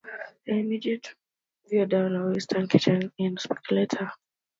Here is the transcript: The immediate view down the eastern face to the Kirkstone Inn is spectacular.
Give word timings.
The 0.47 0.53
immediate 0.53 1.13
view 1.69 1.85
down 1.85 2.13
the 2.13 2.35
eastern 2.35 2.67
face 2.67 2.85
to 2.85 2.91
the 2.91 2.95
Kirkstone 3.01 3.11
Inn 3.19 3.37
is 3.37 3.43
spectacular. 3.43 4.09